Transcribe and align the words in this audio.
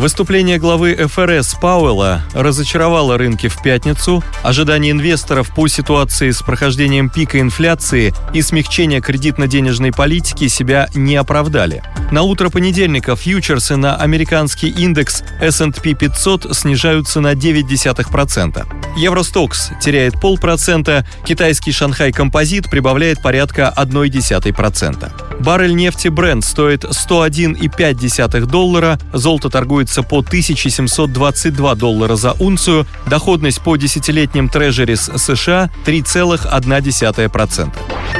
Выступление 0.00 0.56
главы 0.58 0.94
ФРС 0.96 1.56
Пауэлла 1.60 2.22
разочаровало 2.32 3.18
рынки 3.18 3.48
в 3.48 3.60
пятницу. 3.60 4.24
Ожидания 4.42 4.92
инвесторов 4.92 5.54
по 5.54 5.68
ситуации 5.68 6.30
с 6.30 6.40
прохождением 6.40 7.10
пика 7.10 7.38
инфляции 7.38 8.14
и 8.32 8.40
смягчения 8.40 9.02
кредитно-денежной 9.02 9.92
политики 9.92 10.48
себя 10.48 10.88
не 10.94 11.16
оправдали. 11.16 11.82
На 12.10 12.22
утро 12.22 12.48
понедельника 12.48 13.14
фьючерсы 13.14 13.76
на 13.76 13.94
американский 13.94 14.70
индекс 14.70 15.22
S&P 15.38 15.92
500 15.92 16.56
снижаются 16.56 17.20
на 17.20 17.34
0,9%. 17.34 18.66
Евростокс 18.96 19.70
теряет 19.82 20.18
полпроцента, 20.18 21.06
китайский 21.26 21.72
Шанхай 21.72 22.10
Композит 22.10 22.70
прибавляет 22.70 23.20
порядка 23.22 23.72
0,1%. 23.76 25.40
Баррель 25.40 25.74
нефти 25.74 26.08
Brent 26.08 26.42
стоит 26.42 26.84
101,5 26.84 28.46
доллара, 28.46 28.98
золото 29.12 29.48
торгуется 29.90 30.02
по 30.02 30.18
1722 30.18 31.74
доллара 31.74 32.16
за 32.16 32.32
унцию, 32.32 32.86
доходность 33.06 33.60
по 33.60 33.76
десятилетним 33.76 34.48
трежерис 34.48 35.10
США 35.16 35.70
3,1%. 35.84 37.72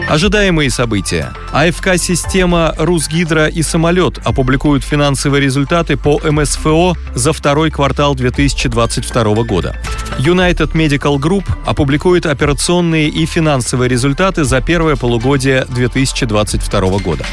Ожидаемые 0.08 0.70
события. 0.70 1.32
АФК-система 1.52 2.74
«Русгидро» 2.76 3.46
и 3.46 3.62
«Самолет» 3.62 4.18
опубликуют 4.24 4.82
финансовые 4.82 5.40
результаты 5.40 5.96
по 5.96 6.20
МСФО 6.24 6.96
за 7.14 7.32
второй 7.32 7.70
квартал 7.70 8.14
2022 8.16 9.44
года. 9.44 9.76
United 10.18 10.72
Medical 10.72 11.18
Group 11.18 11.44
опубликует 11.64 12.26
операционные 12.26 13.08
и 13.08 13.26
финансовые 13.26 13.88
результаты 13.88 14.44
за 14.44 14.60
первое 14.60 14.96
полугодие 14.96 15.64
2022 15.68 16.98
года. 16.98 17.24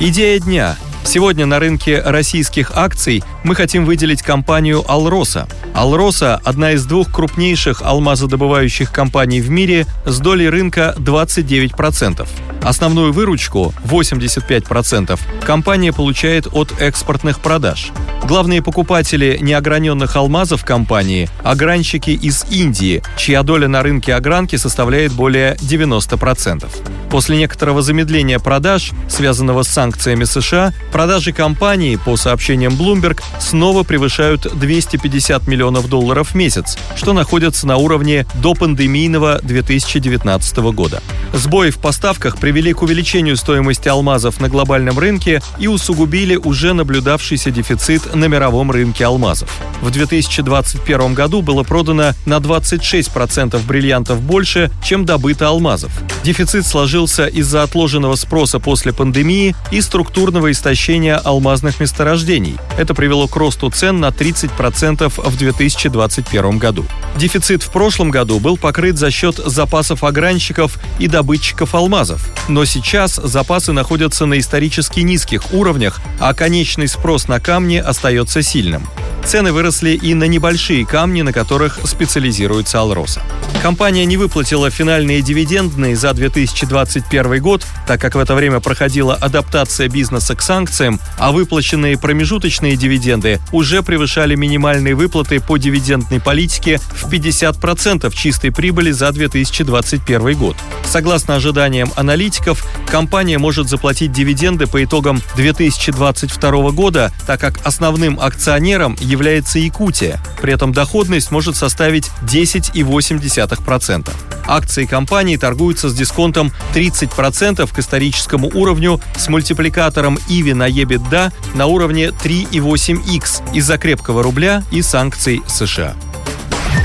Идея 0.00 0.40
дня. 0.40 0.76
Сегодня 1.06 1.46
на 1.46 1.60
рынке 1.60 2.02
российских 2.04 2.72
акций 2.74 3.22
мы 3.44 3.54
хотим 3.54 3.84
выделить 3.84 4.22
компанию 4.22 4.84
«Алроса». 4.90 5.46
«Алроса»— 5.76 6.40
одна 6.44 6.72
из 6.72 6.86
двух 6.86 7.12
крупнейших 7.12 7.82
алмазодобывающих 7.82 8.90
компаний 8.90 9.42
в 9.42 9.50
мире 9.50 9.86
с 10.06 10.18
долей 10.20 10.48
рынка 10.48 10.94
29%. 10.96 12.26
Основную 12.62 13.12
выручку, 13.12 13.74
85%, 13.84 15.20
компания 15.44 15.92
получает 15.92 16.48
от 16.50 16.72
экспортных 16.80 17.40
продаж. 17.40 17.92
Главные 18.24 18.62
покупатели 18.62 19.38
неограненных 19.40 20.16
алмазов 20.16 20.64
компании– 20.64 21.28
огранщики 21.44 22.10
из 22.10 22.44
Индии, 22.50 23.02
чья 23.16 23.44
доля 23.44 23.68
на 23.68 23.82
рынке 23.82 24.14
огранки 24.14 24.56
составляет 24.56 25.12
более 25.12 25.54
90%. 25.56 26.66
После 27.08 27.38
некоторого 27.38 27.82
замедления 27.82 28.40
продаж, 28.40 28.90
связанного 29.08 29.62
с 29.62 29.68
санкциями 29.68 30.24
США, 30.24 30.72
продажи 30.90 31.32
компании, 31.32 31.96
по 31.96 32.16
сообщениям 32.16 32.72
Bloomberg, 32.72 33.22
снова 33.38 33.84
превышают 33.84 34.42
250 34.58 35.46
миллионов 35.46 35.65
долларов 35.88 36.30
в 36.30 36.34
месяц, 36.34 36.76
что 36.96 37.12
находится 37.12 37.66
на 37.66 37.76
уровне 37.76 38.26
до 38.34 38.54
пандемийного 38.54 39.40
2019 39.42 40.56
года. 40.72 41.02
Сбои 41.32 41.70
в 41.70 41.78
поставках 41.78 42.38
привели 42.38 42.72
к 42.72 42.82
увеличению 42.82 43.36
стоимости 43.36 43.88
алмазов 43.88 44.40
на 44.40 44.48
глобальном 44.48 44.98
рынке 44.98 45.42
и 45.58 45.66
усугубили 45.66 46.36
уже 46.36 46.72
наблюдавшийся 46.72 47.50
дефицит 47.50 48.14
на 48.14 48.26
мировом 48.26 48.70
рынке 48.70 49.04
алмазов. 49.04 49.50
В 49.82 49.90
2021 49.90 51.14
году 51.14 51.42
было 51.42 51.62
продано 51.62 52.12
на 52.24 52.36
26% 52.36 53.64
бриллиантов 53.66 54.20
больше, 54.20 54.70
чем 54.82 55.04
добыто 55.04 55.48
алмазов. 55.48 55.92
Дефицит 56.24 56.66
сложился 56.66 57.26
из-за 57.26 57.62
отложенного 57.62 58.16
спроса 58.16 58.58
после 58.58 58.92
пандемии 58.92 59.54
и 59.70 59.80
структурного 59.80 60.50
истощения 60.50 61.16
алмазных 61.16 61.78
месторождений. 61.78 62.56
Это 62.78 62.94
привело 62.94 63.28
к 63.28 63.36
росту 63.36 63.70
цен 63.70 64.00
на 64.00 64.08
30% 64.08 65.12
в 65.16 65.36
2021 65.36 66.58
году. 66.58 66.84
Дефицит 67.16 67.62
в 67.62 67.70
прошлом 67.70 68.10
году 68.10 68.40
был 68.40 68.56
покрыт 68.56 68.96
за 68.96 69.10
счет 69.10 69.36
запасов 69.36 70.04
огранщиков 70.04 70.78
и 70.98 71.06
добытчиков 71.06 71.74
алмазов. 71.74 72.26
Но 72.48 72.64
сейчас 72.64 73.16
запасы 73.16 73.72
находятся 73.72 74.26
на 74.26 74.38
исторически 74.38 75.00
низких 75.00 75.52
уровнях, 75.52 76.00
а 76.18 76.34
конечный 76.34 76.88
спрос 76.88 77.28
на 77.28 77.40
камни 77.40 77.76
остается 77.76 78.42
сильным. 78.42 78.86
Цены 79.26 79.52
выросли 79.52 79.90
и 79.90 80.14
на 80.14 80.24
небольшие 80.24 80.86
камни, 80.86 81.22
на 81.22 81.32
которых 81.32 81.80
специализируется 81.84 82.78
Алроса. 82.78 83.22
Компания 83.60 84.04
не 84.04 84.16
выплатила 84.16 84.70
финальные 84.70 85.20
дивидендные 85.20 85.96
за 85.96 86.14
2021 86.14 87.42
год, 87.42 87.66
так 87.88 88.00
как 88.00 88.14
в 88.14 88.18
это 88.20 88.36
время 88.36 88.60
проходила 88.60 89.14
адаптация 89.14 89.88
бизнеса 89.88 90.36
к 90.36 90.42
санкциям, 90.42 91.00
а 91.18 91.32
выплаченные 91.32 91.98
промежуточные 91.98 92.76
дивиденды 92.76 93.40
уже 93.50 93.82
превышали 93.82 94.36
минимальные 94.36 94.94
выплаты 94.94 95.40
по 95.40 95.56
дивидендной 95.56 96.20
политике 96.20 96.78
в 96.78 97.10
50% 97.10 98.14
чистой 98.14 98.52
прибыли 98.52 98.92
за 98.92 99.10
2021 99.10 100.38
год. 100.38 100.56
Согласно 100.84 101.34
ожиданиям 101.34 101.90
аналитиков, 101.96 102.64
компания 102.86 103.38
может 103.38 103.68
заплатить 103.68 104.12
дивиденды 104.12 104.66
по 104.66 104.82
итогам 104.82 105.20
2022 105.36 106.70
года, 106.70 107.12
так 107.26 107.40
как 107.40 107.58
основным 107.64 108.18
акционером 108.20 108.96
является 109.00 109.58
Якутия. 109.58 110.20
При 110.40 110.52
этом 110.52 110.72
доходность 110.72 111.30
может 111.30 111.56
составить 111.56 112.10
10,8%. 112.22 114.10
Акции 114.46 114.86
компании 114.86 115.36
торгуются 115.36 115.88
с 115.88 115.94
дисконтом 115.94 116.52
30% 116.74 117.68
к 117.72 117.78
историческому 117.78 118.50
уровню 118.54 119.00
с 119.16 119.28
мультипликатором 119.28 120.18
IVI 120.28 120.54
на 120.54 120.68
EBITDA 120.68 121.32
на 121.54 121.66
уровне 121.66 122.06
3,8x 122.06 123.54
из-за 123.54 123.78
крепкого 123.78 124.22
рубля 124.22 124.62
и 124.70 124.82
санкций 124.82 125.42
США. 125.46 125.94